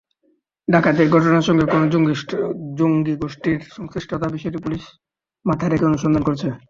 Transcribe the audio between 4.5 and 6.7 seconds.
Police মাথায় রেখে অনুসন্ধান করছে।